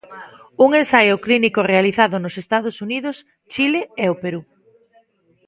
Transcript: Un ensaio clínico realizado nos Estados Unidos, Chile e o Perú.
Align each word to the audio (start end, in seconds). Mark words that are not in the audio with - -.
Un 0.65 0.69
ensaio 0.81 1.15
clínico 1.25 1.59
realizado 1.73 2.15
nos 2.19 2.35
Estados 2.43 2.75
Unidos, 2.85 3.15
Chile 3.53 3.81
e 4.03 4.05
o 4.13 4.19
Perú. 4.23 4.41